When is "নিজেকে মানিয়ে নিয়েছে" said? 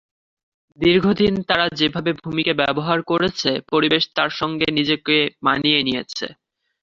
4.77-6.27